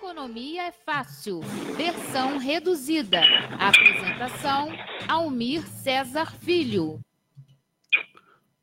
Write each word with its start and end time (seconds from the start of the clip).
Economia 0.00 0.68
é 0.68 0.70
fácil, 0.70 1.40
versão 1.76 2.38
reduzida. 2.38 3.20
Apresentação: 3.58 4.68
Almir 5.08 5.66
César 5.66 6.30
Filho. 6.38 7.00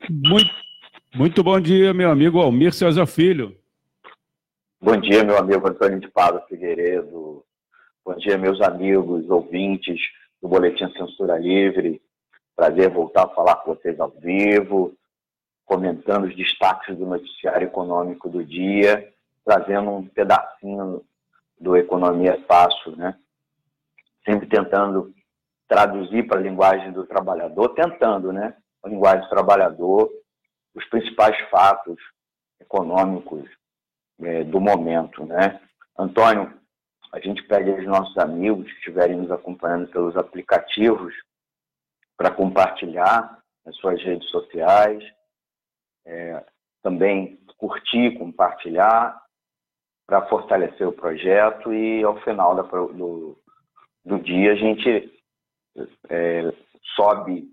Muito, 0.09 0.51
muito 1.13 1.43
bom 1.43 1.59
dia, 1.59 1.93
meu 1.93 2.09
amigo 2.09 2.39
Almir 2.39 2.73
César 2.73 3.05
Filho. 3.05 3.53
Bom 4.79 4.95
dia, 4.95 5.25
meu 5.25 5.37
amigo 5.37 5.67
Antônio 5.67 5.99
de 5.99 6.07
Pado 6.07 6.41
Figueiredo. 6.47 7.43
Bom 8.05 8.15
dia, 8.15 8.37
meus 8.37 8.61
amigos, 8.61 9.29
ouvintes 9.29 9.99
do 10.41 10.47
Boletim 10.47 10.89
Censura 10.93 11.37
Livre. 11.37 12.01
Prazer 12.55 12.89
voltar 12.89 13.25
a 13.25 13.35
falar 13.35 13.57
com 13.57 13.75
vocês 13.75 13.99
ao 13.99 14.09
vivo, 14.09 14.95
comentando 15.65 16.27
os 16.27 16.35
destaques 16.35 16.97
do 16.97 17.05
noticiário 17.05 17.67
econômico 17.67 18.29
do 18.29 18.41
dia, 18.41 19.11
trazendo 19.43 19.89
um 19.91 20.07
pedacinho 20.07 21.03
do 21.59 21.75
Economia 21.75 22.43
Fácil, 22.47 22.95
né? 22.95 23.17
Sempre 24.23 24.47
tentando 24.47 25.13
traduzir 25.67 26.27
para 26.27 26.39
a 26.39 26.43
linguagem 26.43 26.91
do 26.91 27.05
trabalhador, 27.05 27.69
tentando, 27.69 28.31
né? 28.31 28.55
A 28.83 28.89
linguagem 28.89 29.21
do 29.21 29.29
trabalhador, 29.29 30.09
os 30.73 30.85
principais 30.89 31.37
fatos 31.49 31.97
econômicos 32.59 33.49
é, 34.21 34.43
do 34.43 34.59
momento, 34.59 35.25
né? 35.25 35.61
Antônio, 35.97 36.53
a 37.11 37.19
gente 37.19 37.41
pede 37.43 37.71
aos 37.71 37.85
nossos 37.85 38.17
amigos 38.17 38.65
que 38.65 38.77
estiverem 38.77 39.17
nos 39.17 39.31
acompanhando 39.31 39.87
pelos 39.89 40.17
aplicativos 40.17 41.13
para 42.17 42.31
compartilhar 42.31 43.41
nas 43.65 43.75
suas 43.77 44.01
redes 44.03 44.29
sociais, 44.29 45.03
é, 46.05 46.45
também 46.83 47.39
curtir, 47.57 48.17
compartilhar, 48.17 49.19
para 50.07 50.25
fortalecer 50.27 50.87
o 50.87 50.93
projeto 50.93 51.73
e 51.73 52.03
ao 52.03 52.21
final 52.21 52.55
da, 52.55 52.61
do, 52.61 53.35
do 54.05 54.19
dia 54.19 54.53
a 54.53 54.55
gente 54.55 55.11
é, 56.09 56.53
sobe 56.95 57.49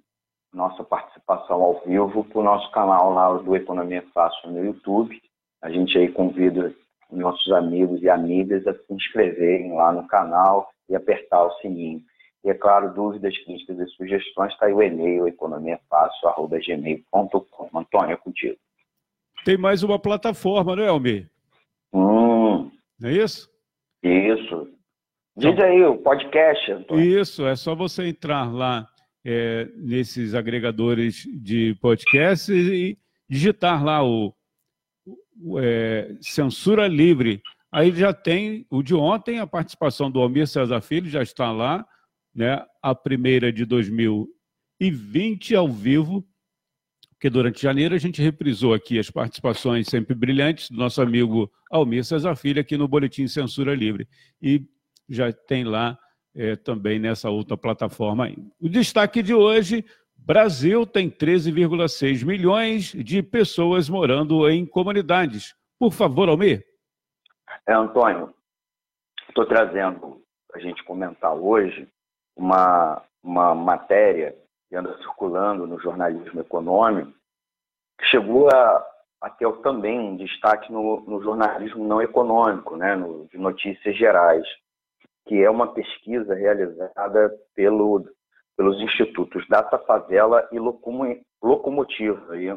nossa 0.53 0.85
participação 0.85 1.63
ao 1.63 1.83
vivo 1.85 2.23
para 2.25 2.39
o 2.39 2.45
nosso 2.45 2.71
canal 2.73 3.13
lá 3.13 3.33
do 3.35 3.57
Economia 3.57 4.05
Fácil 4.13 4.51
no 4.51 4.63
YouTube. 4.65 5.19
A 5.63 5.71
gente 5.71 5.97
aí 5.97 6.13
convida 6.13 6.75
nossos 7.11 7.51
amigos 7.53 8.03
e 8.03 8.11
amigas 8.11 8.67
a 8.67 8.75
se 8.75 8.93
inscreverem 8.93 9.73
lá 9.73 9.93
no 9.93 10.07
canal 10.07 10.71
e 10.89 10.97
apertar 10.97 11.45
o 11.45 11.53
sininho. 11.59 12.03
E, 12.45 12.51
é 12.51 12.55
claro, 12.55 12.93
dúvidas, 12.93 13.39
críticas 13.45 13.79
e 13.79 13.87
sugestões, 13.93 14.53
está 14.53 14.67
aí 14.67 14.75
o 14.75 14.83
e-mail 14.83 15.29
economiafácil.gmail.com. 15.29 17.71
Antônio, 17.75 18.13
é 18.13 18.17
contigo. 18.17 18.59
Tem 19.45 19.57
mais 19.57 19.83
uma 19.83 19.99
plataforma, 19.99 20.77
não 20.77 20.83
é, 20.83 20.89
Almir? 20.89 21.31
Hum. 21.93 22.22
Não 23.03 23.09
é 23.09 23.15
isso? 23.15 23.51
Isso. 24.01 24.69
Diz 25.37 25.53
então, 25.53 25.65
aí, 25.65 25.83
o 25.83 25.99
podcast, 25.99 26.71
Antônio. 26.71 27.21
Isso, 27.21 27.45
é 27.45 27.57
só 27.57 27.75
você 27.75 28.07
entrar 28.07 28.45
lá 28.53 28.87
é, 29.25 29.69
nesses 29.75 30.37
agregadores 30.37 31.25
de 31.43 31.75
podcasts 31.81 32.49
e 32.49 32.97
digitar 33.29 33.83
lá 33.83 34.05
o, 34.05 34.33
o 35.41 35.59
é, 35.59 36.17
Censura 36.21 36.87
Livre. 36.87 37.43
Aí 37.73 37.91
já 37.91 38.15
tem 38.15 38.65
o 38.71 38.85
de 38.85 38.95
ontem, 38.95 39.41
a 39.41 39.49
participação 39.49 40.09
do 40.09 40.21
Almir 40.21 40.47
César 40.47 40.81
Filho 40.81 41.11
já 41.11 41.25
está 41.25 41.51
lá, 41.51 41.85
né? 42.33 42.65
A 42.81 42.95
primeira 42.95 43.53
de 43.53 43.65
2020 43.65 45.57
ao 45.57 45.67
vivo, 45.67 46.25
porque 47.23 47.31
durante 47.31 47.63
janeiro 47.63 47.95
a 47.95 47.99
gente 47.99 48.21
reprisou 48.21 48.75
aqui 48.75 48.99
as 48.99 49.09
participações 49.09 49.87
sempre 49.87 50.13
brilhantes 50.13 50.69
do 50.69 50.77
nosso 50.77 51.01
amigo 51.01 51.49
Almir 51.71 52.05
Cesar 52.05 52.35
Filho 52.35 52.61
aqui 52.61 52.77
no 52.77 52.89
Boletim 52.89 53.29
Censura 53.29 53.77
Livre. 53.77 54.09
E 54.43 54.67
já 55.09 55.33
tem 55.33 55.63
lá 55.63 55.97
é, 56.35 56.57
também 56.57 56.99
nessa 56.99 57.31
outra 57.31 57.57
plataforma. 57.57 58.29
O 58.61 58.69
destaque 58.69 59.23
de 59.23 59.33
hoje: 59.33 59.85
Brasil 60.17 60.85
tem 60.85 61.09
13,6 61.09 62.27
milhões 62.27 62.87
de 62.87 63.23
pessoas 63.23 63.89
morando 63.89 64.51
em 64.51 64.67
comunidades. 64.67 65.55
Por 65.79 65.93
favor, 65.93 66.29
Almir. 66.29 66.67
É, 67.69 67.73
Antônio, 67.73 68.35
estou 69.29 69.47
trazendo 69.47 70.21
a 70.53 70.59
gente 70.59 70.83
comentar 70.83 71.33
hoje 71.33 71.87
uma, 72.37 73.01
uma 73.23 73.55
matéria 73.55 74.35
que 74.73 74.77
anda 74.77 74.97
circulando 74.97 75.67
no 75.67 75.79
jornalismo 75.79 76.41
econômico, 76.41 77.13
chegou 78.05 78.49
a, 78.51 78.87
a 79.21 79.29
ter 79.29 79.53
também 79.59 80.01
um 80.01 80.17
destaque 80.17 80.73
no, 80.73 81.01
no 81.01 81.23
jornalismo 81.23 81.87
não 81.87 82.01
econômico, 82.01 82.75
né, 82.75 82.97
no, 82.97 83.29
de 83.29 83.37
notícias 83.37 83.95
gerais, 83.95 84.43
que 85.27 85.45
é 85.45 85.51
uma 85.51 85.75
pesquisa 85.75 86.35
realizada 86.35 87.39
pelo, 87.55 88.03
pelos 88.57 88.81
institutos 88.81 89.47
Data 89.47 89.79
Favela 89.81 90.49
e 90.51 90.59
Locomotiva, 90.59 92.35
e 92.39 92.49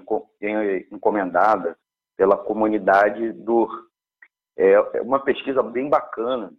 encomendada 0.89 1.77
pela 2.15 2.37
comunidade 2.37 3.33
do. 3.33 3.67
É, 4.55 4.71
é 4.71 5.01
uma 5.01 5.19
pesquisa 5.19 5.61
bem 5.61 5.89
bacana, 5.89 6.53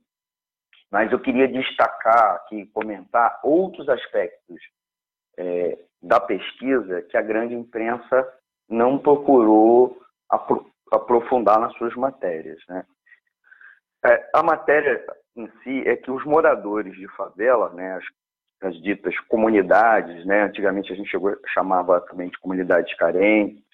mas 0.90 1.10
eu 1.10 1.18
queria 1.18 1.48
destacar 1.48 2.34
aqui, 2.34 2.66
comentar 2.66 3.40
outros 3.42 3.88
aspectos 3.88 4.60
é, 5.38 5.78
da 6.02 6.20
pesquisa 6.20 7.02
que 7.02 7.16
a 7.16 7.22
grande 7.22 7.54
imprensa 7.54 8.26
não 8.68 8.98
procurou 8.98 10.00
apro 10.28 10.66
aprofundar 10.92 11.58
nas 11.58 11.72
suas 11.74 11.94
matérias. 11.96 12.62
Né? 12.68 12.84
É, 14.04 14.30
a 14.32 14.40
matéria 14.40 15.04
em 15.34 15.48
si 15.62 15.82
é 15.84 15.96
que 15.96 16.12
os 16.12 16.24
moradores 16.24 16.94
de 16.94 17.08
favela, 17.16 17.70
né, 17.70 17.94
as, 17.94 18.04
as 18.68 18.82
ditas 18.82 19.18
comunidades, 19.28 20.24
né, 20.24 20.44
antigamente 20.44 20.92
a 20.92 20.96
gente 20.96 21.10
chegou, 21.10 21.36
chamava 21.52 22.00
também 22.02 22.28
de 22.28 22.38
comunidades 22.38 22.94
carentes, 22.96 23.64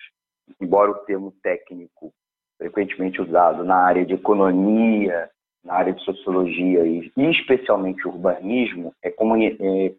embora 0.59 0.91
o 0.91 0.99
termo 1.05 1.33
técnico 1.43 2.12
frequentemente 2.56 3.21
usado 3.21 3.62
na 3.62 3.77
área 3.77 4.06
de 4.06 4.15
economia, 4.15 5.29
na 5.65 5.75
área 5.75 5.93
de 5.93 6.03
sociologia 6.03 6.84
e, 6.84 7.12
especialmente 7.17 8.06
urbanismo, 8.06 8.94
é, 9.03 9.09
é 9.09 9.94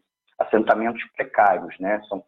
assentamentos 0.45 1.03
precários, 1.15 1.77
né? 1.79 2.01
São, 2.07 2.23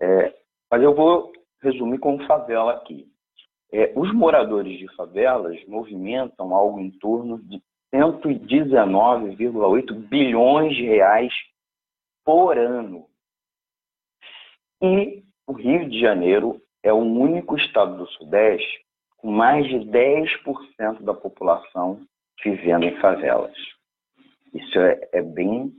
é, 0.00 0.34
mas 0.70 0.82
eu 0.82 0.94
vou 0.94 1.32
resumir 1.62 1.98
como 1.98 2.26
favela 2.26 2.72
aqui. 2.72 3.06
É, 3.72 3.92
os 3.94 4.12
moradores 4.12 4.78
de 4.78 4.88
favelas 4.96 5.56
movimentam 5.66 6.54
algo 6.54 6.80
em 6.80 6.90
torno 6.90 7.38
de 7.38 7.62
119,8 7.94 9.92
bilhões 10.08 10.74
de 10.74 10.84
reais 10.84 11.32
por 12.24 12.58
ano. 12.58 13.06
E 14.82 15.22
o 15.46 15.52
Rio 15.52 15.88
de 15.88 16.00
Janeiro 16.00 16.60
é 16.82 16.92
o 16.92 16.98
único 16.98 17.56
estado 17.56 17.96
do 17.96 18.06
Sudeste 18.08 18.84
com 19.18 19.30
mais 19.30 19.66
de 19.68 19.76
10% 19.76 21.02
da 21.02 21.12
população 21.12 22.00
vivendo 22.42 22.84
em 22.84 22.98
favelas. 23.00 23.54
Isso 24.54 24.78
é, 24.78 25.08
é 25.12 25.22
bem 25.22 25.72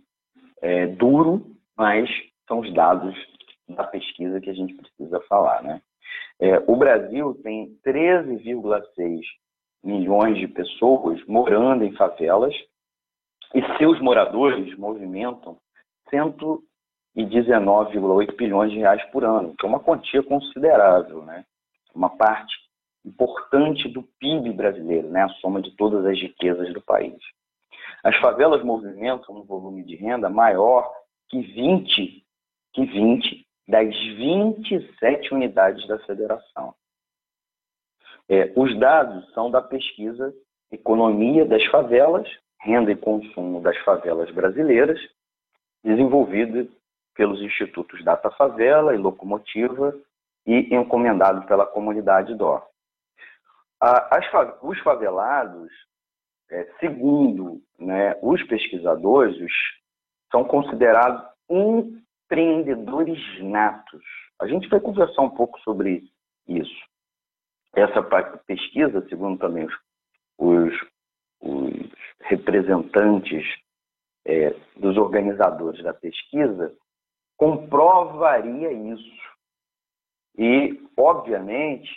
é, 0.61 0.85
duro, 0.87 1.50
mas 1.77 2.09
são 2.47 2.59
os 2.59 2.73
dados 2.73 3.15
da 3.67 3.83
pesquisa 3.85 4.41
que 4.41 4.49
a 4.49 4.53
gente 4.53 4.73
precisa 4.73 5.19
falar. 5.21 5.63
Né? 5.63 5.81
É, 6.39 6.61
o 6.67 6.75
Brasil 6.75 7.39
tem 7.43 7.77
13,6 7.85 9.21
milhões 9.83 10.37
de 10.37 10.47
pessoas 10.47 11.25
morando 11.25 11.83
em 11.83 11.95
favelas 11.95 12.53
e 13.53 13.61
seus 13.77 13.99
moradores 13.99 14.77
movimentam 14.77 15.57
119,8 16.13 18.35
bilhões 18.35 18.71
de 18.71 18.79
reais 18.79 19.03
por 19.11 19.25
ano, 19.25 19.55
que 19.57 19.65
é 19.65 19.69
uma 19.69 19.79
quantia 19.79 20.21
considerável, 20.23 21.23
né? 21.23 21.45
Uma 21.93 22.09
parte 22.09 22.55
importante 23.03 23.89
do 23.89 24.03
PIB 24.19 24.53
brasileiro, 24.53 25.09
né? 25.09 25.23
A 25.23 25.29
soma 25.29 25.61
de 25.61 25.75
todas 25.75 26.05
as 26.05 26.17
riquezas 26.19 26.71
do 26.73 26.81
país. 26.81 27.17
As 28.03 28.15
favelas 28.17 28.63
movimentam 28.63 29.35
um 29.35 29.43
volume 29.43 29.83
de 29.83 29.95
renda 29.95 30.29
maior 30.29 30.91
que 31.31 31.41
20, 31.41 32.25
que 32.73 32.85
20 32.85 33.47
das 33.67 33.87
27 33.87 35.33
unidades 35.33 35.87
da 35.87 35.97
federação. 35.99 36.75
É, 38.29 38.51
os 38.55 38.77
dados 38.77 39.33
são 39.33 39.49
da 39.49 39.61
pesquisa 39.61 40.33
Economia 40.69 41.45
das 41.45 41.65
Favelas, 41.65 42.27
Renda 42.59 42.91
e 42.91 42.95
Consumo 42.95 43.61
das 43.61 43.77
Favelas 43.79 44.29
Brasileiras, 44.31 44.99
desenvolvida 45.83 46.67
pelos 47.15 47.41
institutos 47.41 48.03
Data 48.03 48.29
Favela 48.31 48.93
e 48.93 48.97
Locomotiva 48.97 49.97
e 50.45 50.73
encomendado 50.73 51.45
pela 51.45 51.65
comunidade 51.65 52.35
DOR. 52.35 52.65
Os 54.61 54.79
favelados, 54.79 55.71
é, 56.49 56.69
segundo 56.79 57.61
né, 57.79 58.17
os 58.21 58.41
pesquisadores, 58.43 59.35
os, 59.37 59.80
são 60.31 60.43
considerados 60.43 61.23
empreendedores 61.49 63.19
natos. 63.41 64.03
A 64.39 64.47
gente 64.47 64.67
vai 64.69 64.79
conversar 64.79 65.21
um 65.21 65.29
pouco 65.29 65.59
sobre 65.59 66.03
isso. 66.47 66.91
Essa 67.75 68.01
pesquisa, 68.45 69.05
segundo 69.07 69.37
também 69.37 69.65
os, 69.65 69.73
os, 70.37 70.73
os 71.41 71.91
representantes 72.21 73.45
é, 74.25 74.55
dos 74.77 74.97
organizadores 74.97 75.83
da 75.83 75.93
pesquisa 75.93 76.73
comprovaria 77.37 78.71
isso. 78.71 79.21
E, 80.37 80.81
obviamente, 80.97 81.89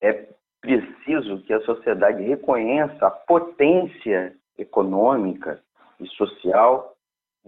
é 0.00 0.28
preciso 0.60 1.42
que 1.42 1.52
a 1.52 1.60
sociedade 1.62 2.22
reconheça 2.22 3.06
a 3.06 3.10
potência 3.10 4.36
econômica 4.56 5.62
e 6.00 6.06
social 6.08 6.96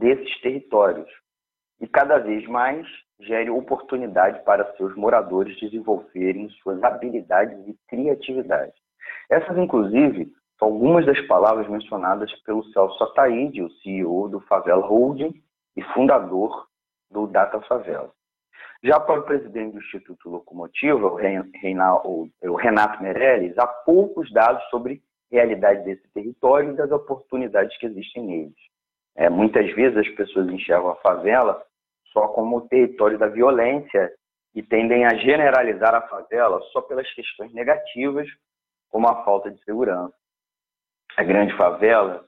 desses 0.01 0.41
territórios 0.41 1.09
e 1.81 1.87
cada 1.87 2.19
vez 2.19 2.47
mais 2.49 2.87
gere 3.21 3.51
oportunidade 3.51 4.43
para 4.45 4.75
seus 4.77 4.97
moradores 4.97 5.61
desenvolverem 5.61 6.49
suas 6.63 6.83
habilidades 6.83 7.59
e 7.69 7.77
criatividade. 7.87 8.73
Essas, 9.31 9.57
inclusive, 9.59 10.33
são 10.59 10.69
algumas 10.69 11.05
das 11.07 11.21
palavras 11.27 11.69
mencionadas 11.69 12.33
pelo 12.43 12.65
Celso 12.73 13.05
Ataíde, 13.05 13.63
o 13.63 13.71
CEO 13.83 14.29
do 14.29 14.41
Favela 14.41 14.87
Holding 14.87 15.35
e 15.77 15.83
fundador 15.95 16.67
do 17.11 17.27
Data 17.27 17.61
Favela. 17.63 18.11
Já 18.83 18.99
para 18.99 19.21
o 19.21 19.25
presidente 19.25 19.73
do 19.73 19.81
Instituto 19.81 20.31
Locomotiva, 20.31 21.07
o 21.07 22.55
Renato 22.57 23.03
Meirelles, 23.03 23.59
há 23.59 23.67
poucos 23.67 24.33
dados 24.33 24.63
sobre 24.71 25.03
a 25.31 25.37
realidade 25.37 25.85
desse 25.85 26.09
território 26.13 26.73
e 26.73 26.77
das 26.77 26.91
oportunidades 26.91 27.77
que 27.79 27.87
existem 27.87 28.25
neles. 28.25 28.71
É, 29.17 29.29
muitas 29.29 29.73
vezes 29.75 29.99
as 29.99 30.09
pessoas 30.15 30.49
enxergam 30.49 30.91
a 30.91 30.97
favela 30.97 31.63
só 32.13 32.29
como 32.29 32.59
o 32.59 32.69
território 32.69 33.19
da 33.19 33.29
violência 33.29 34.13
e 34.55 34.63
tendem 34.63 35.05
a 35.05 35.15
generalizar 35.15 35.95
a 35.95 36.09
favela 36.09 36.61
só 36.73 36.83
pelas 36.83 37.09
questões 37.15 37.53
negativas, 37.53 38.29
como 38.89 39.09
a 39.09 39.25
falta 39.25 39.51
de 39.51 39.63
segurança. 39.63 40.15
A 41.17 41.23
grande 41.23 41.57
favela, 41.57 42.25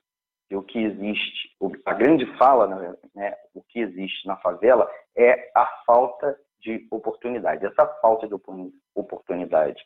e 0.50 0.56
o 0.56 0.62
que 0.62 0.79
existe, 0.79 1.56
a 1.84 1.94
grande 1.94 2.26
fala, 2.37 2.67
né, 3.14 3.34
o 3.55 3.62
que 3.62 3.81
existe 3.81 4.26
na 4.26 4.37
favela 4.37 4.88
é 5.17 5.50
a 5.55 5.67
falta 5.87 6.38
de 6.61 6.87
oportunidade. 6.90 7.67
Essa 7.67 7.87
falta 8.00 8.29
de 8.29 8.34
oportunidade 8.94 9.82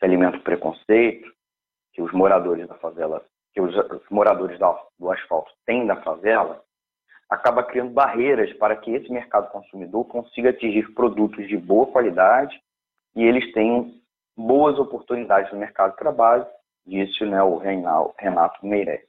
alimenta 0.00 0.38
o 0.38 0.42
preconceito 0.42 1.28
que 1.92 2.02
os 2.02 2.12
moradores 2.12 2.68
da 2.68 2.74
favela, 2.76 3.24
que 3.56 3.60
os 3.62 3.74
moradores 4.10 4.58
do 4.98 5.10
asfalto 5.10 5.50
têm 5.64 5.86
da 5.86 5.96
favela, 6.02 6.62
acaba 7.30 7.64
criando 7.64 7.90
barreiras 7.90 8.52
para 8.58 8.76
que 8.76 8.90
esse 8.90 9.10
mercado 9.10 9.50
consumidor 9.50 10.04
consiga 10.04 10.50
atingir 10.50 10.92
produtos 10.92 11.48
de 11.48 11.56
boa 11.56 11.86
qualidade 11.86 12.54
e 13.16 13.24
eles 13.24 13.50
tenham 13.54 13.94
boas 14.36 14.78
oportunidades 14.78 15.50
no 15.50 15.58
mercado 15.58 15.92
de 15.92 15.96
trabalho, 15.96 16.46
disse 16.86 17.24
né, 17.24 17.42
o 17.42 17.56
Renato 17.56 18.64
Meirelles. 18.64 19.08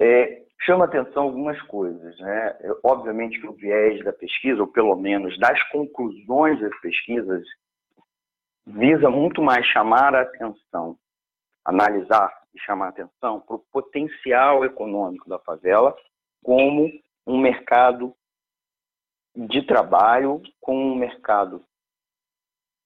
É, 0.00 0.42
chama 0.62 0.86
atenção 0.86 1.22
algumas 1.22 1.60
coisas. 1.62 2.18
Né? 2.18 2.58
Obviamente 2.82 3.40
que 3.40 3.46
o 3.46 3.52
viés 3.52 4.02
da 4.02 4.12
pesquisa, 4.12 4.60
ou 4.60 4.66
pelo 4.66 4.96
menos 4.96 5.38
das 5.38 5.62
conclusões 5.70 6.60
das 6.60 6.76
pesquisas, 6.80 7.46
visa 8.66 9.08
muito 9.08 9.40
mais 9.40 9.64
chamar 9.66 10.16
a 10.16 10.22
atenção, 10.22 10.96
analisar 11.64 12.37
e 12.54 12.60
chamar 12.60 12.88
atenção 12.88 13.40
para 13.40 13.56
o 13.56 13.64
potencial 13.72 14.64
econômico 14.64 15.28
da 15.28 15.38
favela 15.38 15.96
como 16.42 16.90
um 17.26 17.38
mercado 17.38 18.14
de 19.34 19.62
trabalho, 19.62 20.42
como 20.60 20.80
um 20.80 20.94
mercado 20.94 21.64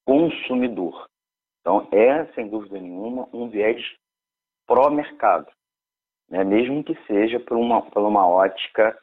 consumidor. 0.05 1.09
Então, 1.61 1.89
é, 1.93 2.27
sem 2.35 2.49
dúvida 2.49 2.79
nenhuma, 2.81 3.29
um 3.33 3.49
viés 3.49 3.83
pró-mercado, 4.67 5.51
né? 6.29 6.43
mesmo 6.45 6.83
que 6.83 6.95
seja 7.07 7.39
por 7.39 7.57
uma, 7.57 7.83
por 7.83 8.03
uma 8.03 8.27
ótica 8.27 9.01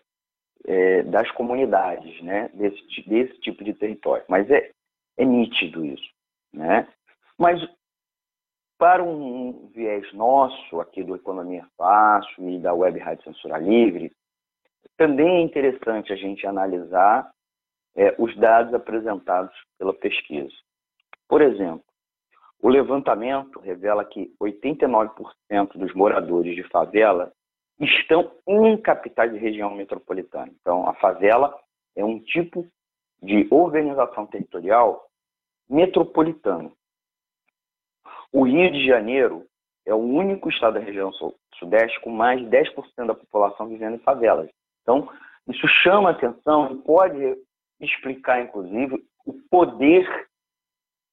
é, 0.66 1.04
das 1.04 1.32
comunidades, 1.32 2.22
né? 2.22 2.50
desse, 2.54 3.10
desse 3.10 3.40
tipo 3.40 3.64
de 3.64 3.74
território. 3.74 4.26
Mas 4.28 4.50
é, 4.52 4.72
é 5.18 5.26
nítido 5.26 5.86
isso. 5.86 6.10
Né? 6.54 6.88
Mas 7.38 7.62
para 8.80 9.04
um 9.04 9.70
viés 9.76 10.12
nosso, 10.14 10.80
aqui 10.80 11.04
do 11.04 11.14
Economia 11.14 11.68
Fácil 11.78 12.50
e 12.50 12.60
da 12.60 12.74
Web 12.74 12.98
Rádio 12.98 13.26
Censura 13.26 13.58
Livre, 13.58 14.10
também 14.96 15.28
é 15.28 15.42
interessante 15.42 16.14
a 16.14 16.16
gente 16.16 16.48
analisar 16.48 17.30
é, 17.96 18.16
os 18.18 18.36
dados 18.38 18.74
apresentados 18.74 19.54
pela 19.78 19.94
pesquisa. 19.94 20.56
Por 21.28 21.42
exemplo, 21.42 21.84
o 22.62 22.70
levantamento 22.70 23.60
revela 23.60 24.06
que 24.06 24.34
89% 24.42 25.10
dos 25.76 25.94
moradores 25.94 26.56
de 26.56 26.64
favela 26.64 27.34
estão 27.81 28.31
em 28.48 28.78
capitais 28.78 29.31
de 29.34 29.38
região 29.38 29.76
metropolitana. 29.76 30.52
Então, 30.62 30.88
a 30.88 30.94
favela 30.96 31.54
é 31.98 32.04
um 32.04 32.20
tipo 32.20 32.66
de 33.22 33.46
organização 33.52 34.26
territorial 34.26 35.06
metropolitana. 35.70 36.72
O 38.31 38.44
Rio 38.44 38.72
de 38.72 38.86
Janeiro 38.86 39.46
é 39.86 39.94
o 39.94 39.98
único 39.98 40.50
estado 40.50 40.76
da 40.76 40.80
região 40.80 41.12
sudeste 41.56 42.00
com 42.02 42.12
mais 42.12 42.40
de 42.40 42.46
10% 42.46 43.08
da 43.08 43.16
população 43.16 43.68
vivendo 43.68 43.96
em 43.96 44.00
favelas. 44.00 44.50
Então, 44.84 45.10
isso 45.48 45.68
chama 45.68 46.12
atenção 46.12 46.72
e 46.72 46.78
pode 46.84 47.38
explicar, 47.80 48.42
inclusive, 48.42 49.04
o 49.26 49.34
poder 49.50 50.28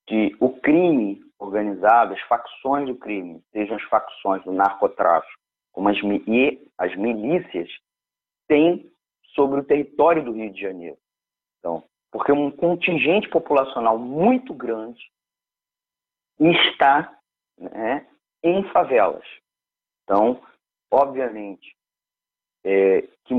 de 0.09 0.37
o 0.41 0.51
crime 0.61 1.21
organizado, 1.39 2.15
as 2.15 2.21
facções 2.23 2.87
do 2.87 2.97
crime, 2.97 3.43
sejam 3.53 3.77
as 3.77 3.83
facções 3.85 4.43
do 4.45 4.53
narcotráfico, 4.53 5.41
como 5.73 5.89
as, 5.89 5.97
e 6.27 6.69
as 6.79 6.95
milícias, 6.97 7.69
têm 8.47 8.91
sobre 9.35 9.61
o 9.61 9.65
território 9.65 10.25
do 10.25 10.33
Rio 10.33 10.53
de 10.53 10.61
Janeiro. 10.61 10.97
Então, 11.59 11.83
porque 12.11 12.33
um 12.33 12.51
contingente 12.51 13.29
populacional 13.29 13.99
muito 13.99 14.55
grande 14.55 15.11
está 16.39 17.19
né, 17.59 18.07
em 18.43 18.63
favelas. 18.71 19.25
Então, 20.05 20.41
obviamente, 20.91 21.77
é, 22.65 23.03
que 23.25 23.35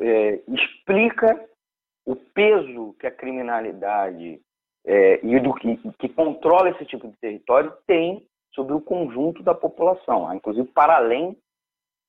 é, 0.00 0.42
explica 0.48 1.48
o 2.06 2.16
peso 2.16 2.94
que 2.98 3.06
a 3.06 3.10
criminalidade 3.10 4.40
é, 4.84 5.24
e 5.24 5.40
do 5.40 5.54
que, 5.54 5.76
que 5.92 6.08
controla 6.08 6.70
esse 6.70 6.84
tipo 6.84 7.08
de 7.08 7.16
território 7.16 7.72
tem 7.86 8.26
sobre 8.54 8.74
o 8.74 8.80
conjunto 8.80 9.42
da 9.42 9.54
população, 9.54 10.32
inclusive 10.34 10.68
para 10.68 10.96
além 10.96 11.36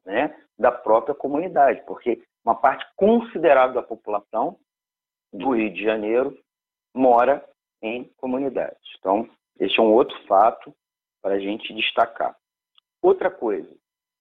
né, 0.05 0.36
da 0.57 0.71
própria 0.71 1.15
comunidade, 1.15 1.81
porque 1.88 2.21
uma 2.43 2.55
parte 2.55 2.86
considerável 2.95 3.75
da 3.75 3.81
população 3.81 4.57
do 5.33 5.55
Rio 5.55 5.74
de 5.74 5.83
Janeiro 5.83 6.38
mora 6.93 7.43
em 7.81 8.03
comunidades. 8.17 8.79
Então, 9.00 9.27
esse 9.59 9.79
é 9.79 9.81
um 9.81 9.93
outro 9.93 10.17
fato 10.25 10.74
para 11.21 11.35
a 11.35 11.39
gente 11.39 11.74
destacar. 11.74 12.35
Outra 13.01 13.29
coisa, 13.29 13.71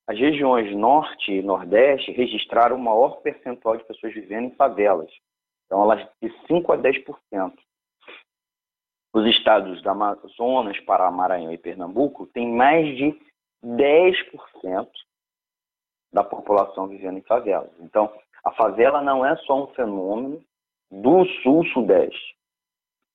as 0.06 0.18
regiões 0.18 0.74
norte 0.76 1.32
e 1.32 1.42
nordeste 1.42 2.12
registraram 2.12 2.76
o 2.76 2.82
maior 2.82 3.20
percentual 3.22 3.76
de 3.76 3.84
pessoas 3.84 4.12
vivendo 4.12 4.46
em 4.46 4.56
favelas. 4.56 5.10
Então, 5.66 5.82
elas 5.82 6.06
de 6.20 6.30
5 6.46 6.72
a 6.72 6.78
10%. 6.78 7.54
Os 9.14 9.26
estados 9.26 9.82
da 9.82 9.92
Amazonas, 9.92 10.78
Pará, 10.80 11.10
Maranhão 11.10 11.52
e 11.52 11.58
Pernambuco 11.58 12.26
têm 12.26 12.52
mais 12.52 12.96
de 12.96 13.18
10% 13.64 14.88
da 16.12 16.22
população 16.22 16.86
vivendo 16.86 17.18
em 17.18 17.22
favelas. 17.22 17.72
Então, 17.80 18.12
a 18.44 18.52
favela 18.52 19.00
não 19.00 19.24
é 19.24 19.36
só 19.38 19.64
um 19.64 19.74
fenômeno 19.74 20.44
do 20.90 21.24
sul-sudeste. 21.42 22.36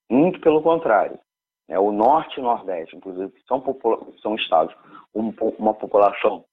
Muito 0.10 0.40
pelo 0.42 0.64
contrário. 0.64 1.20
É, 1.70 1.80
o 1.80 1.92
norte 1.92 2.40
e 2.40 2.44
nordeste, 2.44 2.98
inclusive, 2.98 3.32
são, 3.48 3.64
são 4.22 4.36
estados 4.36 4.76
com 5.14 5.34
uma 5.58 5.74
população 5.74 6.44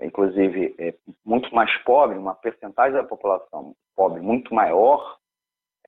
inclusive 0.00 0.74
é, 0.78 0.94
muito 1.24 1.54
mais 1.54 1.74
pobre, 1.82 2.18
uma 2.18 2.34
percentagem 2.34 2.94
da 2.94 3.04
população 3.04 3.74
pobre 3.94 4.20
muito 4.20 4.54
maior, 4.54 5.18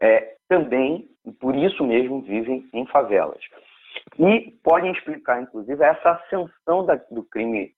é, 0.00 0.37
também, 0.49 1.08
por 1.40 1.54
isso 1.54 1.85
mesmo, 1.85 2.23
vivem 2.23 2.68
em 2.73 2.87
favelas. 2.87 3.42
E 4.18 4.52
podem 4.62 4.92
explicar, 4.92 5.42
inclusive, 5.42 5.82
essa 5.82 6.12
ascensão 6.12 6.85
da, 6.85 6.94
do 7.11 7.25
crime 7.25 7.75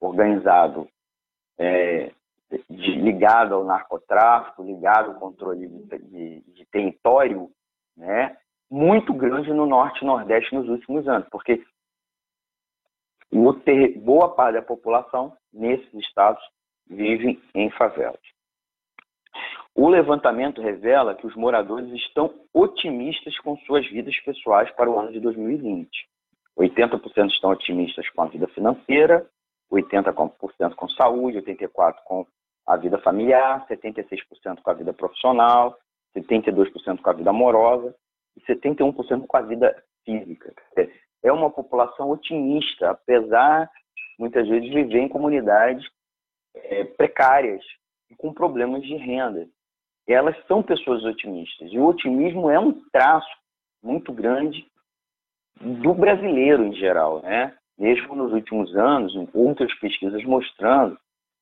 organizado 0.00 0.88
é, 1.58 2.12
de, 2.68 2.92
ligado 2.96 3.54
ao 3.54 3.64
narcotráfico, 3.64 4.62
ligado 4.62 5.12
ao 5.12 5.20
controle 5.20 5.68
de, 5.68 5.98
de, 5.98 6.40
de 6.40 6.64
território, 6.66 7.50
né, 7.96 8.36
muito 8.70 9.12
grande 9.12 9.52
no 9.52 9.66
norte 9.66 10.02
e 10.02 10.06
nordeste 10.06 10.54
nos 10.54 10.68
últimos 10.68 11.08
anos, 11.08 11.28
porque 11.30 11.64
boa 13.98 14.28
parte 14.34 14.54
da 14.54 14.62
população 14.62 15.36
nesses 15.52 15.92
estados 15.94 16.42
vivem 16.88 17.40
em 17.54 17.70
favelas. 17.70 18.20
O 19.74 19.88
levantamento 19.88 20.60
revela 20.60 21.14
que 21.14 21.26
os 21.26 21.34
moradores 21.34 21.92
estão 21.92 22.34
otimistas 22.52 23.38
com 23.38 23.56
suas 23.58 23.86
vidas 23.88 24.16
pessoais 24.20 24.70
para 24.72 24.90
o 24.90 24.98
ano 24.98 25.12
de 25.12 25.20
2020. 25.20 25.88
80% 26.58 27.30
estão 27.30 27.50
otimistas 27.50 28.08
com 28.10 28.22
a 28.22 28.26
vida 28.26 28.46
financeira, 28.48 29.26
80% 29.70 30.74
com 30.74 30.88
saúde, 30.90 31.38
84% 31.38 31.94
com 32.04 32.26
a 32.66 32.76
vida 32.76 32.98
familiar, 32.98 33.66
76% 33.68 34.60
com 34.62 34.70
a 34.70 34.74
vida 34.74 34.92
profissional, 34.92 35.76
72% 36.14 37.00
com 37.00 37.10
a 37.10 37.12
vida 37.12 37.30
amorosa 37.30 37.94
71% 38.54 39.26
com 39.26 39.36
a 39.36 39.42
vida 39.42 39.82
física. 40.04 40.52
É 41.22 41.32
uma 41.32 41.50
população 41.50 42.10
otimista, 42.10 42.90
apesar 42.90 43.70
muitas 44.18 44.48
vezes 44.48 44.72
viver 44.72 45.00
em 45.00 45.08
comunidades 45.08 45.86
é, 46.54 46.84
precárias 46.84 47.64
e 48.10 48.16
com 48.16 48.32
problemas 48.32 48.82
de 48.82 48.96
renda. 48.96 49.48
Elas 50.06 50.36
são 50.46 50.62
pessoas 50.62 51.04
otimistas 51.04 51.70
e 51.72 51.78
o 51.78 51.86
otimismo 51.86 52.50
é 52.50 52.58
um 52.58 52.72
traço 52.90 53.30
muito 53.82 54.12
grande 54.12 54.66
do 55.60 55.94
brasileiro 55.94 56.64
em 56.64 56.74
geral, 56.74 57.22
né? 57.22 57.56
Mesmo 57.78 58.14
nos 58.14 58.32
últimos 58.32 58.76
anos, 58.76 59.14
outras 59.32 59.72
pesquisas 59.78 60.22
mostrando 60.24 60.98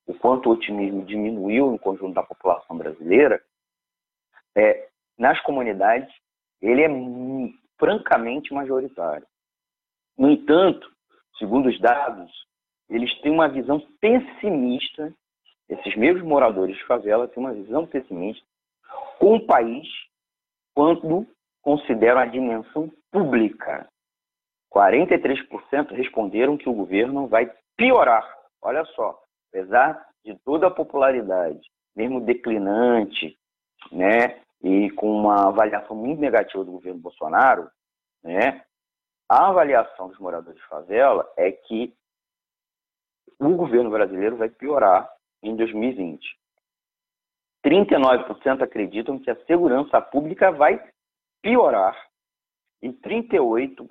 o 0.07 0.15
quanto 0.15 0.49
o 0.49 0.53
otimismo 0.53 1.05
diminuiu 1.05 1.71
no 1.71 1.79
conjunto 1.79 2.15
da 2.15 2.23
população 2.23 2.77
brasileira, 2.77 3.43
é, 4.57 4.89
nas 5.19 5.41
comunidades 5.43 6.13
ele 6.61 6.83
é 6.83 6.89
francamente 7.79 8.53
majoritário. 8.53 9.27
No 10.17 10.31
entanto, 10.31 10.91
segundo 11.39 11.69
os 11.69 11.79
dados, 11.81 12.31
eles 12.89 13.13
têm 13.21 13.33
uma 13.33 13.49
visão 13.49 13.81
pessimista, 14.01 15.15
esses 15.69 15.97
mesmos 15.97 16.23
moradores 16.23 16.77
de 16.77 16.85
favela 16.85 17.29
têm 17.29 17.43
uma 17.43 17.53
visão 17.53 17.87
pessimista 17.87 18.45
com 19.19 19.37
o 19.37 19.47
país 19.47 19.87
quando 20.75 21.27
consideram 21.63 22.21
a 22.21 22.27
dimensão 22.27 22.91
pública. 23.11 23.89
43% 24.73 25.93
responderam 25.93 26.57
que 26.57 26.69
o 26.69 26.75
governo 26.75 27.27
vai 27.27 27.53
piorar. 27.77 28.27
Olha 28.63 28.85
só, 28.87 29.21
apesar 29.49 30.07
de 30.25 30.35
toda 30.45 30.67
a 30.67 30.71
popularidade, 30.71 31.61
mesmo 31.95 32.21
declinante, 32.21 33.37
né, 33.91 34.41
e 34.63 34.91
com 34.91 35.11
uma 35.11 35.49
avaliação 35.49 35.97
muito 35.97 36.21
negativa 36.21 36.65
do 36.65 36.73
governo 36.73 37.01
Bolsonaro, 37.01 37.71
né, 38.23 38.65
a 39.29 39.49
avaliação 39.49 40.09
dos 40.09 40.19
moradores 40.19 40.59
de 40.59 40.67
favela 40.67 41.31
é 41.37 41.53
que 41.53 41.95
o 43.39 43.55
governo 43.55 43.91
brasileiro 43.91 44.37
vai 44.37 44.49
piorar 44.49 45.09
em 45.43 45.55
2020. 45.55 46.39
39% 47.65 48.63
acreditam 48.63 49.19
que 49.19 49.31
a 49.31 49.45
segurança 49.45 50.01
pública 50.01 50.51
vai 50.51 50.83
piorar 51.43 51.97
e 52.83 52.91
38% 52.93 53.89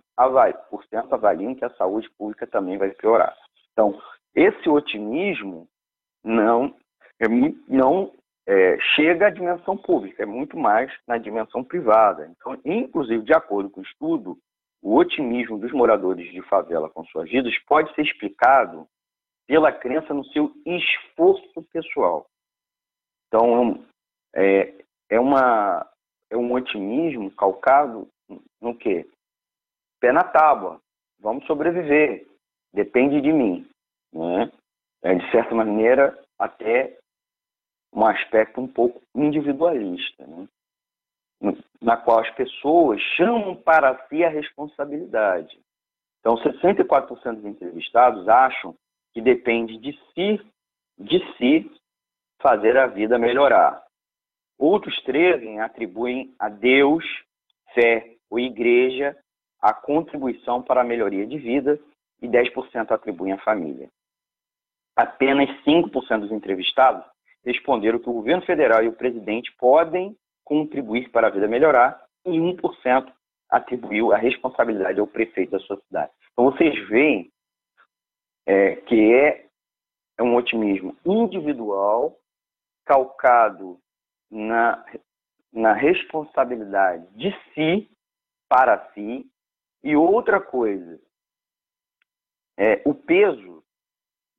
avaliam 1.12 1.56
que 1.56 1.66
a 1.66 1.76
saúde 1.76 2.10
pública 2.18 2.48
também 2.48 2.78
vai 2.78 2.92
piorar. 2.92 3.36
Então, 3.72 4.02
esse 4.34 4.70
otimismo 4.70 5.68
não, 6.24 6.74
é, 7.20 7.28
não 7.68 8.14
é, 8.48 8.80
chega 8.96 9.28
à 9.28 9.30
dimensão 9.30 9.76
pública, 9.76 10.24
é 10.24 10.26
muito 10.26 10.58
mais 10.58 10.90
na 11.06 11.18
dimensão 11.18 11.64
privada. 11.64 12.32
Então, 12.32 12.58
inclusive, 12.64 13.22
de 13.24 13.34
acordo 13.34 13.70
com 13.70 13.82
o 13.82 13.84
estudo, 13.84 14.38
o 14.82 14.96
otimismo 14.96 15.60
dos 15.60 15.74
moradores 15.74 16.32
de 16.32 16.42
favela 16.44 16.90
com 16.90 17.04
suas 17.06 17.30
vidas 17.30 17.54
pode 17.66 17.94
ser 17.94 18.04
explicado 18.04 18.88
pela 19.46 19.72
crença 19.72 20.14
no 20.14 20.24
seu 20.26 20.52
esforço 20.66 21.62
pessoal. 21.74 22.26
Então, 23.28 23.84
é, 24.34 24.74
é, 25.10 25.20
uma, 25.20 25.86
é 26.30 26.38
um 26.38 26.54
otimismo 26.54 27.30
calcado 27.32 28.08
no 28.62 28.78
quê? 28.78 29.06
Pé 30.00 30.14
na 30.14 30.24
tábua. 30.24 30.80
Vamos 31.20 31.46
sobreviver. 31.46 32.26
Depende 32.74 33.20
de 33.20 33.34
mim. 33.34 33.68
Né? 34.14 34.50
É, 35.04 35.16
de 35.16 35.32
certa 35.32 35.54
maneira, 35.54 36.18
até 36.40 36.98
um 37.94 38.06
aspecto 38.06 38.62
um 38.62 38.68
pouco 38.68 39.02
individualista, 39.16 40.26
né? 40.26 40.48
na 41.82 41.96
qual 41.98 42.20
as 42.20 42.30
pessoas 42.32 43.00
chamam 43.16 43.56
para 43.56 43.96
si 44.08 44.24
a 44.24 44.30
responsabilidade. 44.30 45.60
Então, 46.20 46.36
64% 46.36 47.36
dos 47.36 47.46
entrevistados 47.46 48.28
acham 48.28 48.76
que 49.14 49.22
depende 49.22 49.78
de 49.78 49.94
si, 50.14 50.42
de 50.98 51.20
si, 51.38 51.72
fazer 52.42 52.78
a 52.78 52.88
vida 52.88 53.18
melhorar. 53.18 53.84
Outros 54.58 55.00
13 55.04 55.60
atribuem 55.60 56.34
a 56.40 56.50
Deus, 56.50 57.06
fé 57.74 58.16
ou 58.30 58.40
igreja 58.40 59.16
a 59.62 59.74
contribuição 59.74 60.62
para 60.62 60.82
a 60.82 60.84
melhoria 60.84 61.26
de 61.26 61.38
vida 61.38 61.80
e 62.22 62.28
10% 62.28 62.92
atribuem 62.92 63.34
à 63.34 63.38
família. 63.40 63.90
Apenas 64.96 65.50
5% 65.64 66.20
dos 66.22 66.32
entrevistados 66.32 67.06
responderam 67.46 68.00
que 68.00 68.10
o 68.10 68.14
governo 68.14 68.46
federal 68.46 68.84
e 68.84 68.88
o 68.88 68.94
presidente 68.94 69.52
podem 69.58 70.16
contribuir 70.44 71.10
para 71.10 71.28
a 71.28 71.30
vida 71.30 71.48
melhorar 71.48 72.02
e 72.26 72.32
1% 72.32 73.12
atribuiu 73.50 74.12
a 74.12 74.18
responsabilidade 74.18 75.00
ao 75.00 75.08
prefeito 75.08 75.52
da 75.52 75.60
sua 75.60 75.78
cidade. 75.82 76.12
Então 76.32 76.46
vocês 76.46 76.88
veem 76.90 77.32
é, 78.46 78.76
que 78.76 79.14
é, 79.14 79.48
é 80.18 80.24
um 80.24 80.36
otimismo 80.36 80.96
individual 81.06 82.18
calcado 82.86 83.80
na, 84.30 84.86
na 85.52 85.74
responsabilidade 85.74 87.08
de 87.16 87.32
si 87.54 87.90
para 88.50 88.92
si 88.94 89.30
e 89.84 89.96
outra 89.96 90.40
coisa 90.40 91.00
é 92.58 92.82
o 92.86 92.94
peso 92.94 93.64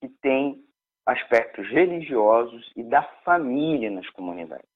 que 0.00 0.08
tem 0.08 0.64
aspectos 1.08 1.66
religiosos 1.70 2.70
e 2.76 2.82
da 2.82 3.02
família 3.24 3.90
nas 3.90 4.08
comunidades. 4.10 4.68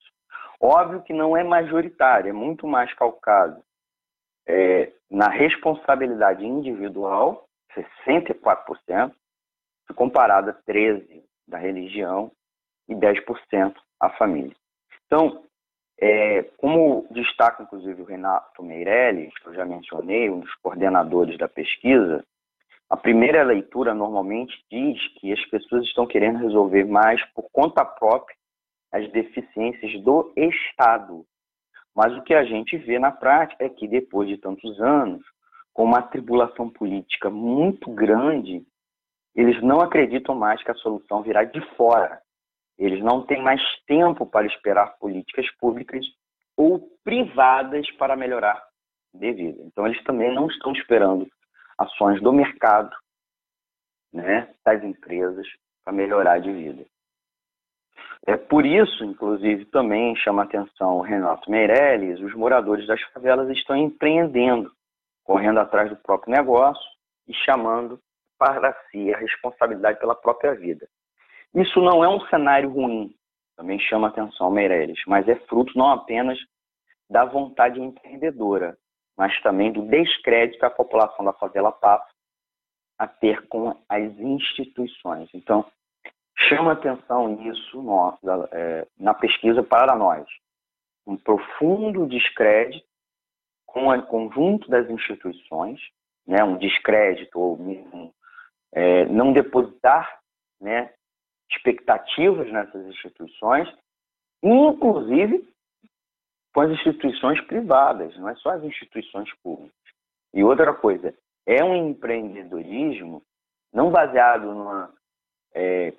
Óbvio 0.59 1.03
que 1.03 1.13
não 1.13 1.37
é 1.37 1.45
majoritário, 1.45 2.31
é 2.31 2.33
muito 2.33 2.67
mais 2.67 2.93
calcado 2.95 3.63
é, 4.49 4.91
na 5.11 5.29
responsabilidade 5.29 6.45
individual, 6.47 7.47
64%, 7.77 9.13
comparado 9.95 10.51
a 10.51 10.55
13% 10.55 11.23
da 11.47 11.59
religião 11.59 12.33
e 12.89 12.95
10% 12.95 13.75
a 14.01 14.09
família. 14.11 14.57
Então, 15.05 15.45
é, 16.01 16.45
como 16.57 17.07
destaca 17.11 17.63
inclusive 17.63 18.01
o 18.01 18.07
Renato 18.07 18.63
Meirelles, 18.63 19.35
que 19.39 19.49
eu 19.49 19.55
já 19.55 19.67
mencionei, 19.67 20.31
um 20.31 20.41
dos 20.41 20.55
coordenadores 20.63 21.37
da 21.37 21.49
pesquisa, 21.49 22.25
a 22.93 22.97
primeira 22.99 23.43
leitura 23.43 23.95
normalmente 23.95 24.53
diz 24.71 24.99
que 25.15 25.33
as 25.33 25.43
pessoas 25.47 25.83
estão 25.85 26.07
querendo 26.07 26.41
resolver 26.41 26.85
mais 26.85 27.25
por 27.33 27.49
conta 27.51 27.83
própria 27.87 28.37
as 28.93 29.11
deficiências 29.11 29.99
do 30.03 30.31
Estado. 30.37 31.25
Mas 31.97 32.15
o 32.15 32.23
que 32.23 32.35
a 32.35 32.45
gente 32.45 32.77
vê 32.77 32.99
na 32.99 33.11
prática 33.11 33.65
é 33.65 33.71
que 33.71 33.89
depois 33.89 34.29
de 34.29 34.37
tantos 34.37 34.79
anos, 34.79 35.23
com 35.73 35.85
uma 35.85 36.03
tribulação 36.03 36.69
política 36.69 37.31
muito 37.31 37.91
grande, 37.91 38.63
eles 39.35 39.63
não 39.63 39.81
acreditam 39.81 40.35
mais 40.35 40.63
que 40.63 40.71
a 40.71 40.75
solução 40.75 41.23
virá 41.23 41.45
de 41.45 41.63
fora. 41.77 42.21
Eles 42.79 43.03
não 43.03 43.25
têm 43.25 43.43
mais 43.43 43.63
tempo 43.87 44.27
para 44.27 44.47
esperar 44.47 44.99
políticas 44.99 45.51
públicas 45.59 46.05
ou 46.59 46.91
privadas 47.03 47.91
para 47.93 48.17
melhorar 48.17 48.63
de 49.15 49.33
vida. 49.33 49.63
Então, 49.65 49.87
eles 49.87 50.03
também 50.05 50.35
não 50.35 50.47
estão 50.47 50.73
esperando 50.73 51.27
ações 51.79 52.21
do 52.21 52.33
mercado, 52.33 52.95
né, 54.13 54.53
das 54.65 54.83
empresas, 54.83 55.47
para 55.85 55.93
melhorar 55.93 56.39
de 56.39 56.53
vida. 56.53 56.85
É 58.27 58.37
por 58.37 58.65
isso, 58.65 59.05
inclusive, 59.05 59.65
também 59.67 60.15
chama 60.17 60.45
atenção 60.45 60.99
o 60.99 61.03
Renato 61.03 61.51
Meirelles, 61.51 62.21
os 62.21 62.35
moradores 62.35 62.87
das 62.87 63.01
favelas 63.13 63.49
estão 63.51 63.77
empreendendo, 63.77 64.71
correndo 65.25 65.59
atrás 65.59 65.91
do 65.91 65.97
próprio 65.97 66.33
negócio 66.33 66.85
e 67.27 67.35
chamando 67.35 67.99
para 68.39 68.73
si 68.91 69.13
a 69.13 69.19
responsabilidade 69.19 69.99
pela 69.99 70.15
própria 70.15 70.55
vida. 70.55 70.89
Isso 71.55 71.81
não 71.81 72.05
é 72.05 72.09
um 72.09 72.21
cenário 72.27 72.71
ruim, 72.71 73.15
também 73.57 73.79
chama 73.79 74.09
atenção 74.09 74.51
Meirelles, 74.51 75.01
mas 75.07 75.29
é 75.29 75.37
fruto 75.47 75.77
não 75.77 75.91
apenas 75.91 76.39
da 77.11 77.25
vontade 77.25 77.81
empreendedora, 77.81 78.77
mas 79.17 79.41
também 79.43 79.73
do 79.73 79.83
descrédito 79.83 80.59
que 80.59 80.65
a 80.65 80.71
população 80.71 81.25
da 81.25 81.33
favela 81.33 81.73
passa 81.73 82.09
a 82.99 83.07
ter 83.07 83.47
com 83.49 83.77
as 83.89 84.03
instituições. 84.19 85.29
Então, 85.35 85.65
chama 86.49 86.73
atenção 86.73 87.41
isso 87.51 87.83
é, 88.53 88.87
na 88.99 89.15
pesquisa 89.15 89.63
para 89.63 89.97
nós. 89.97 90.27
Um 91.07 91.17
profundo 91.17 92.07
descrédito 92.07 92.87
com 93.67 93.89
o 93.89 94.03
conjunto 94.07 94.69
das 94.69 94.89
instituições, 94.89 95.81
né, 96.27 96.45
um 96.45 96.59
descrédito 96.59 97.41
ou 97.41 97.57
mesmo 97.57 98.15
é, 98.73 99.07
não 99.07 99.33
depositar 99.33 100.21
né, 100.61 100.93
expectativas 101.51 102.51
nessas 102.53 102.87
instituições, 102.87 103.69
inclusive 104.43 105.52
com 106.53 106.61
as 106.61 106.71
instituições 106.71 107.41
privadas, 107.43 108.17
não 108.19 108.29
é 108.29 108.35
só 108.37 108.51
as 108.51 108.63
instituições 108.63 109.33
públicas. 109.43 109.73
E 110.35 110.45
outra 110.45 110.73
coisa, 110.75 111.15
é 111.47 111.63
um 111.65 111.75
empreendedorismo 111.89 113.23
não 113.73 113.91
baseado 113.91 114.53
numa, 114.53 114.93
é, 115.55 115.95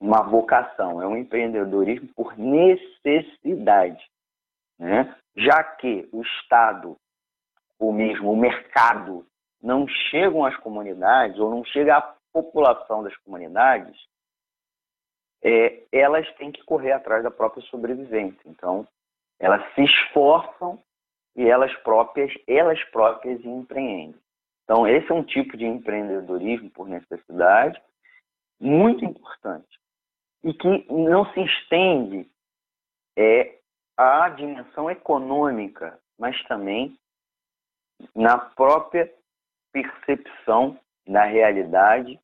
uma 0.00 0.22
vocação, 0.22 1.00
é 1.00 1.06
um 1.06 1.16
empreendedorismo 1.16 2.08
por 2.14 2.36
necessidade. 2.36 4.04
Né? 4.78 5.16
Já 5.36 5.64
que 5.64 6.08
o 6.12 6.22
Estado, 6.22 6.96
ou 7.78 7.92
mesmo 7.92 8.30
o 8.30 8.36
mercado, 8.36 9.26
não 9.62 9.88
chegam 9.88 10.44
às 10.44 10.56
comunidades, 10.58 11.38
ou 11.38 11.50
não 11.50 11.64
chega 11.64 11.96
à 11.96 12.14
população 12.32 13.02
das 13.02 13.16
comunidades, 13.18 13.98
é, 15.42 15.84
elas 15.92 16.30
têm 16.36 16.52
que 16.52 16.62
correr 16.64 16.92
atrás 16.92 17.22
da 17.22 17.30
própria 17.30 17.62
sobrevivência. 17.64 18.42
Então, 18.46 18.86
elas 19.38 19.62
se 19.74 19.82
esforçam 19.82 20.82
e 21.36 21.48
elas 21.48 21.74
próprias, 21.78 22.32
elas 22.46 22.82
próprias 22.84 23.44
empreendem. 23.44 24.20
Então, 24.64 24.86
esse 24.86 25.10
é 25.10 25.14
um 25.14 25.22
tipo 25.22 25.56
de 25.56 25.66
empreendedorismo 25.66 26.70
por 26.70 26.88
necessidade 26.88 27.80
muito 28.60 29.04
importante 29.04 29.78
e 30.42 30.52
que 30.54 30.86
não 30.90 31.26
se 31.32 31.40
estende 31.40 32.28
é, 33.16 33.58
à 33.96 34.28
dimensão 34.28 34.90
econômica, 34.90 35.98
mas 36.18 36.40
também 36.44 36.96
na 38.14 38.38
própria 38.38 39.12
percepção 39.72 40.78
da 41.06 41.24
realidade 41.24 42.18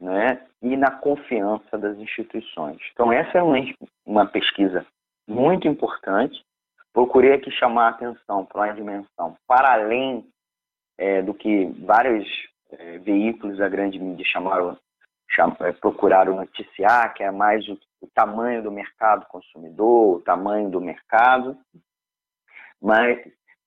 né, 0.00 0.46
e 0.60 0.76
na 0.76 0.90
confiança 0.90 1.78
das 1.78 1.96
instituições. 1.98 2.78
Então, 2.92 3.12
essa 3.12 3.38
é 3.38 3.42
uma, 3.42 3.58
uma 4.04 4.26
pesquisa 4.26 4.86
muito 5.26 5.68
importante. 5.68 6.44
Procurei 6.92 7.34
aqui 7.34 7.50
chamar 7.50 7.86
a 7.86 7.90
atenção 7.90 8.44
para 8.44 8.62
uma 8.62 8.74
dimensão 8.74 9.36
para 9.46 9.72
além 9.72 10.26
é, 10.98 11.22
do 11.22 11.32
que 11.32 11.66
vários 11.84 12.28
é, 12.70 12.98
veículos 12.98 13.58
da 13.58 13.68
grande 13.68 13.98
mídia 13.98 14.24
chamaram, 14.26 14.78
cham, 15.30 15.56
é, 15.60 15.72
procuraram 15.72 16.36
noticiar, 16.36 17.14
que 17.14 17.22
é 17.22 17.30
mais 17.30 17.66
o, 17.68 17.78
o 18.00 18.06
tamanho 18.14 18.62
do 18.62 18.70
mercado 18.70 19.26
consumidor, 19.26 20.16
o 20.16 20.20
tamanho 20.20 20.70
do 20.70 20.80
mercado, 20.80 21.56
mas 22.80 23.18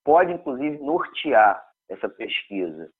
pode 0.03 0.31
inclusive 0.31 0.77
nortear 0.77 1.65
essa 1.89 2.07
pesquisa. 2.07 2.91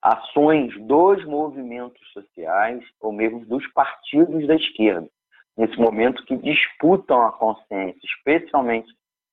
Ações 0.00 0.76
dos 0.86 1.24
movimentos 1.24 2.00
sociais 2.12 2.84
ou 3.00 3.12
mesmo 3.12 3.44
dos 3.46 3.66
partidos 3.68 4.46
da 4.46 4.54
esquerda, 4.56 5.08
nesse 5.56 5.76
momento 5.76 6.24
que 6.24 6.36
disputam 6.36 7.22
a 7.22 7.32
consciência, 7.32 8.00
especialmente 8.04 8.92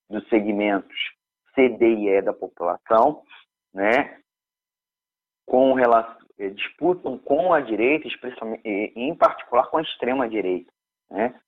dos 0.09 0.27
segmentos 0.29 0.97
CD 1.55 1.93
e 1.95 2.09
E 2.09 2.21
da 2.21 2.33
população, 2.33 3.23
né, 3.73 4.19
com 5.45 5.73
relação, 5.73 6.17
eh, 6.37 6.49
disputam 6.49 7.17
com 7.17 7.53
a 7.53 7.59
direita, 7.59 8.07
especialmente, 8.07 8.61
em 8.65 9.15
particular 9.15 9.67
com 9.67 9.77
a 9.77 9.81
extrema 9.81 10.29
direita, 10.29 10.71
né? 11.09 11.39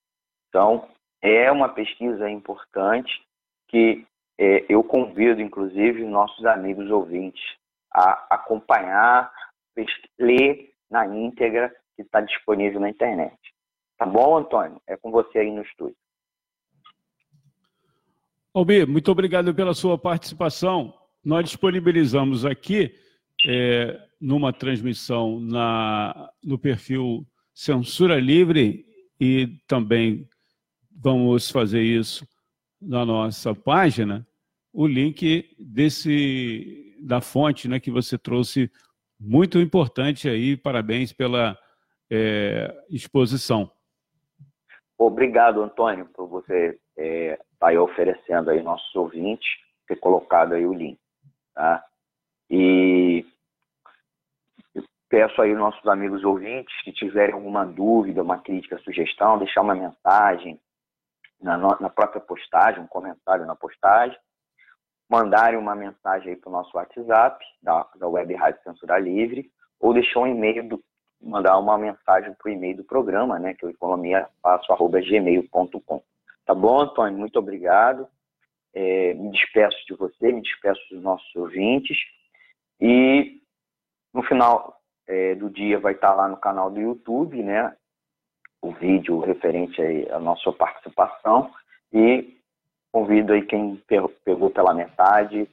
Então 0.49 0.87
é 1.21 1.51
uma 1.51 1.69
pesquisa 1.69 2.29
importante 2.29 3.11
que 3.67 4.05
é, 4.37 4.65
eu 4.67 4.83
convido, 4.83 5.39
inclusive, 5.39 6.03
nossos 6.03 6.45
amigos 6.45 6.89
ouvintes 6.89 7.43
a 7.93 8.35
acompanhar, 8.35 9.31
ler 10.17 10.73
na 10.89 11.05
íntegra 11.05 11.69
que 11.95 12.01
está 12.01 12.21
disponível 12.21 12.79
na 12.79 12.89
internet. 12.89 13.37
Tá 14.01 14.07
bom, 14.07 14.35
Antônio? 14.35 14.81
É 14.87 14.97
com 14.97 15.11
você 15.11 15.37
aí 15.37 15.51
no 15.51 15.61
estúdio. 15.61 15.95
Albi, 18.51 18.83
muito 18.83 19.11
obrigado 19.11 19.53
pela 19.53 19.75
sua 19.75 19.95
participação. 19.95 20.91
Nós 21.23 21.45
disponibilizamos 21.45 22.43
aqui, 22.43 22.95
é, 23.45 24.01
numa 24.19 24.51
transmissão 24.51 25.39
na, 25.39 26.31
no 26.43 26.57
perfil 26.57 27.27
Censura 27.53 28.19
Livre 28.19 28.87
e 29.19 29.45
também 29.67 30.27
vamos 30.91 31.51
fazer 31.51 31.83
isso 31.83 32.27
na 32.81 33.05
nossa 33.05 33.53
página, 33.53 34.27
o 34.73 34.87
link 34.87 35.47
desse 35.59 36.97
da 37.03 37.21
fonte 37.21 37.67
né, 37.67 37.79
que 37.79 37.91
você 37.91 38.17
trouxe, 38.17 38.71
muito 39.19 39.59
importante 39.59 40.27
aí, 40.27 40.57
parabéns 40.57 41.13
pela 41.13 41.55
é, 42.09 42.75
exposição. 42.89 43.71
Obrigado, 45.03 45.63
Antônio, 45.63 46.05
por 46.13 46.27
você 46.27 46.79
estar 46.95 47.03
é, 47.03 47.39
tá 47.59 47.69
aí 47.69 47.77
oferecendo 47.79 48.51
aí 48.51 48.61
nossos 48.61 48.95
ouvintes, 48.95 49.49
ter 49.87 49.95
colocado 49.95 50.53
aí 50.53 50.63
o 50.63 50.73
link. 50.73 50.99
Tá? 51.55 51.83
E 52.47 53.25
peço 55.09 55.41
aí 55.41 55.55
nossos 55.55 55.83
amigos 55.87 56.23
ouvintes 56.23 56.79
que 56.83 56.91
tiverem 56.91 57.33
alguma 57.33 57.65
dúvida, 57.65 58.21
uma 58.21 58.37
crítica, 58.37 58.77
sugestão, 58.77 59.39
deixar 59.39 59.61
uma 59.61 59.73
mensagem 59.73 60.61
na, 61.41 61.57
na 61.57 61.89
própria 61.89 62.21
postagem, 62.21 62.83
um 62.83 62.87
comentário 62.87 63.47
na 63.47 63.55
postagem, 63.55 64.15
mandarem 65.09 65.57
uma 65.57 65.73
mensagem 65.73 66.29
aí 66.29 66.35
para 66.35 66.49
o 66.49 66.53
nosso 66.53 66.77
WhatsApp, 66.77 67.43
da, 67.59 67.87
da 67.95 68.07
Web 68.07 68.35
Rádio 68.35 68.61
Censura 68.61 68.99
Livre, 68.99 69.51
ou 69.79 69.95
deixar 69.95 70.19
um 70.19 70.27
e-mail, 70.27 70.69
do, 70.69 70.83
mandar 71.21 71.57
uma 71.57 71.77
mensagem 71.77 72.35
o 72.43 72.49
e-mail 72.49 72.75
do 72.77 72.83
programa, 72.83 73.37
né, 73.39 73.53
que 73.53 73.63
é 73.65 73.67
o 73.67 73.71
economiafaço.gmail.com. 73.71 76.01
Tá 76.45 76.55
bom, 76.55 76.81
Antônio? 76.81 77.17
Muito 77.17 77.39
obrigado. 77.39 78.07
É, 78.73 79.13
me 79.13 79.31
despeço 79.31 79.77
de 79.87 79.93
você, 79.93 80.31
me 80.31 80.41
despeço 80.41 80.81
dos 80.89 81.03
nossos 81.03 81.35
ouvintes. 81.35 81.97
E 82.79 83.41
no 84.13 84.23
final 84.23 84.79
é, 85.07 85.35
do 85.35 85.49
dia 85.49 85.79
vai 85.79 85.93
estar 85.93 86.13
lá 86.13 86.27
no 86.27 86.37
canal 86.37 86.71
do 86.71 86.79
YouTube, 86.79 87.43
né? 87.43 87.75
O 88.61 88.71
vídeo 88.71 89.19
referente 89.19 89.81
aí 89.81 90.07
à 90.11 90.19
nossa 90.19 90.51
participação. 90.51 91.51
E 91.93 92.41
Convido 92.91 93.31
aí 93.31 93.43
quem 93.43 93.81
pegou 93.87 94.49
pela 94.49 94.73
metade 94.73 95.49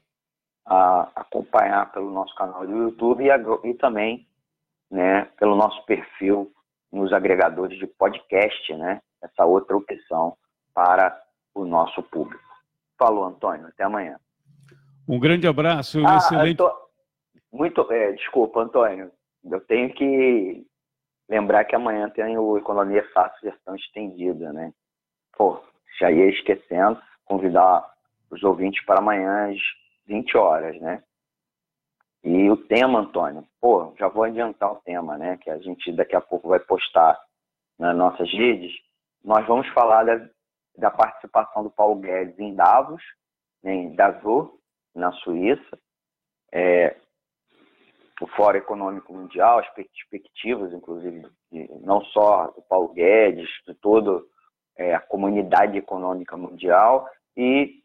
a 0.66 1.08
acompanhar 1.14 1.90
pelo 1.92 2.10
nosso 2.10 2.34
canal 2.34 2.66
do 2.66 2.76
YouTube 2.76 3.24
e, 3.24 3.70
e 3.70 3.74
também 3.74 4.26
né, 4.90 5.26
pelo 5.38 5.56
nosso 5.56 5.84
perfil 5.84 6.52
nos 6.92 7.12
agregadores 7.12 7.78
de 7.78 7.86
podcast, 7.86 8.74
né? 8.74 9.00
Essa 9.22 9.44
outra 9.44 9.76
opção 9.76 10.36
para 10.72 11.20
o 11.54 11.64
nosso 11.64 12.02
público. 12.02 12.42
Falou, 12.98 13.24
Antônio. 13.24 13.66
Até 13.66 13.84
amanhã. 13.84 14.18
Um 15.06 15.18
grande 15.18 15.46
abraço. 15.46 16.00
Um 16.00 16.06
ah, 16.06 16.16
excelente... 16.16 16.62
Muito, 17.52 17.90
é, 17.92 18.12
desculpa, 18.12 18.60
Antônio. 18.60 19.10
Eu 19.44 19.60
tenho 19.62 19.92
que 19.94 20.66
lembrar 21.28 21.64
que 21.64 21.74
amanhã 21.74 22.08
tem 22.10 22.36
o 22.36 22.58
Economia 22.58 23.06
Fácil 23.12 23.50
Gestão 23.50 23.74
Estendida, 23.74 24.52
né? 24.52 24.72
Pô, 25.36 25.60
já 25.98 26.10
ia 26.10 26.28
esquecendo 26.30 27.00
convidar 27.24 27.84
os 28.30 28.42
ouvintes 28.42 28.84
para 28.84 28.98
amanhã 28.98 29.50
às 29.50 29.58
20 30.06 30.36
horas, 30.36 30.80
né? 30.80 31.02
E 32.24 32.50
o 32.50 32.56
tema, 32.56 33.00
Antônio, 33.00 33.46
pô, 33.60 33.94
já 33.98 34.08
vou 34.08 34.24
adiantar 34.24 34.72
o 34.72 34.80
tema, 34.84 35.16
né? 35.16 35.36
Que 35.38 35.50
a 35.50 35.58
gente 35.58 35.92
daqui 35.92 36.16
a 36.16 36.20
pouco 36.20 36.48
vai 36.48 36.58
postar 36.58 37.18
nas 37.78 37.96
nossas 37.96 38.30
redes. 38.32 38.72
Nós 39.24 39.46
vamos 39.46 39.68
falar 39.68 40.04
da, 40.04 40.28
da 40.76 40.90
participação 40.90 41.62
do 41.62 41.70
Paulo 41.70 41.96
Guedes 42.00 42.38
em 42.38 42.54
Davos, 42.54 43.02
né, 43.62 43.72
em 43.72 43.94
Davos, 43.94 44.50
na 44.94 45.12
Suíça, 45.12 45.78
é, 46.52 46.96
o 48.20 48.26
Fórum 48.28 48.58
Econômico 48.58 49.12
Mundial, 49.12 49.60
as 49.60 49.68
perspectivas, 49.74 50.72
inclusive, 50.72 51.24
de, 51.52 51.68
não 51.82 52.02
só 52.06 52.48
do 52.48 52.62
Paulo 52.62 52.88
Guedes, 52.88 53.48
de 53.66 53.74
toda 53.74 54.22
é, 54.76 54.94
a 54.94 55.00
comunidade 55.00 55.78
econômica 55.78 56.36
mundial, 56.36 57.08
e 57.36 57.82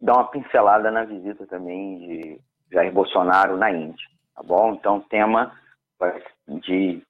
dar 0.00 0.14
uma 0.14 0.30
pincelada 0.30 0.90
na 0.90 1.04
visita 1.04 1.46
também 1.46 1.98
de 1.98 2.40
Jair 2.70 2.92
Bolsonaro 2.92 3.56
na 3.56 3.70
Índia, 3.70 4.06
tá 4.34 4.42
bom? 4.42 4.74
Então, 4.74 4.98
o 4.98 5.02
tema 5.02 5.52
de, 6.46 7.02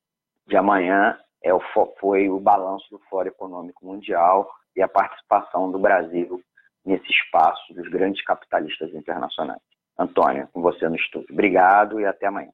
de 0.47 0.57
amanhã 0.57 1.18
é 1.42 1.53
o, 1.53 1.61
foi 2.01 2.29
o 2.29 2.40
balanço 2.40 2.87
do 2.90 2.99
Fórum 3.11 3.29
Econômico 3.29 3.85
Mundial 3.85 4.51
e 4.77 4.83
a 4.83 4.88
participação 4.88 5.71
do 5.71 5.79
Brasil 5.79 6.42
nesse 6.85 7.11
espaço 7.11 7.75
dos 7.75 7.88
grandes 7.88 8.23
capitalistas 8.25 8.92
internacionais. 8.94 9.61
Antônio, 9.99 10.49
com 10.53 10.62
você 10.62 10.88
no 10.88 10.97
estúdio. 10.97 11.29
Obrigado 11.33 12.01
e 12.01 12.07
até 12.07 12.27
amanhã. 12.27 12.51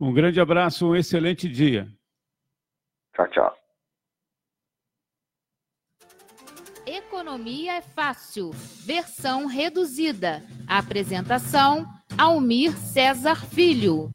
Um 0.00 0.12
grande 0.12 0.40
abraço, 0.40 0.88
um 0.88 0.96
excelente 0.96 1.48
dia. 1.48 1.86
Tchau, 3.14 3.28
tchau. 3.28 3.56
Economia 6.86 7.76
é 7.76 7.80
Fácil, 7.80 8.50
versão 8.84 9.46
reduzida. 9.46 10.42
Apresentação: 10.68 11.86
Almir 12.16 12.72
César 12.76 13.44
Filho. 13.46 14.10